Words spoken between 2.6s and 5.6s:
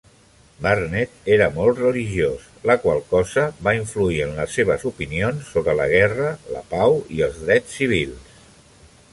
la qual cosa va influir en les seves opinions